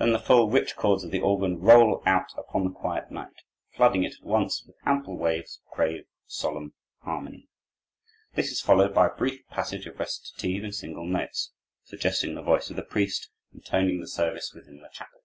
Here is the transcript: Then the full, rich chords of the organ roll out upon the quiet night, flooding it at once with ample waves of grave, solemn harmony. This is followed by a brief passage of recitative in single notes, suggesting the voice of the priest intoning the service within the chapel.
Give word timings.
Then 0.00 0.10
the 0.12 0.18
full, 0.18 0.50
rich 0.50 0.74
chords 0.74 1.04
of 1.04 1.12
the 1.12 1.20
organ 1.20 1.60
roll 1.60 2.02
out 2.04 2.36
upon 2.36 2.64
the 2.64 2.72
quiet 2.74 3.12
night, 3.12 3.42
flooding 3.70 4.02
it 4.02 4.14
at 4.14 4.26
once 4.26 4.64
with 4.66 4.74
ample 4.84 5.16
waves 5.16 5.60
of 5.64 5.76
grave, 5.76 6.06
solemn 6.26 6.74
harmony. 7.02 7.46
This 8.34 8.50
is 8.50 8.60
followed 8.60 8.92
by 8.92 9.06
a 9.06 9.14
brief 9.14 9.46
passage 9.46 9.86
of 9.86 10.00
recitative 10.00 10.64
in 10.64 10.72
single 10.72 11.06
notes, 11.06 11.52
suggesting 11.84 12.34
the 12.34 12.42
voice 12.42 12.68
of 12.70 12.74
the 12.74 12.82
priest 12.82 13.30
intoning 13.54 14.00
the 14.00 14.08
service 14.08 14.52
within 14.52 14.80
the 14.80 14.88
chapel. 14.90 15.22